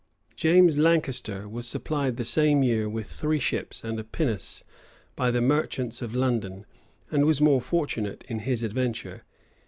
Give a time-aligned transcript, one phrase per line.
[0.35, 4.63] James Lancaster was supplied the same year with three ships and a pinnace
[5.15, 6.65] by the merchants of London,
[7.11, 9.21] and was more fortunate in his adventure.